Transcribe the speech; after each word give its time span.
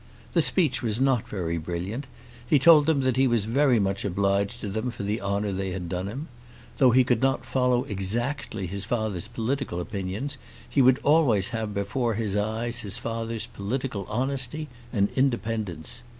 The 0.33 0.41
speech 0.41 0.81
was 0.81 0.99
not 0.99 1.27
very 1.29 1.59
brilliant. 1.59 2.07
He 2.47 2.57
told 2.57 2.87
them 2.87 3.01
that 3.01 3.17
he 3.17 3.27
was 3.27 3.45
very 3.45 3.77
much 3.79 4.03
obliged 4.03 4.59
to 4.61 4.67
them 4.69 4.89
for 4.89 5.03
the 5.03 5.21
honour 5.21 5.51
they 5.51 5.69
had 5.73 5.87
done 5.87 6.07
him. 6.07 6.27
Though 6.79 6.89
he 6.89 7.03
could 7.03 7.21
not 7.21 7.45
follow 7.45 7.83
exactly 7.83 8.65
his 8.65 8.83
father's 8.83 9.27
political 9.27 9.79
opinions, 9.79 10.39
he 10.67 10.81
would 10.81 10.97
always 11.03 11.49
have 11.49 11.75
before 11.75 12.15
his 12.15 12.35
eyes 12.35 12.79
his 12.79 12.97
father's 12.97 13.45
political 13.45 14.07
honesty 14.09 14.69
and 14.91 15.09
independence. 15.15 16.01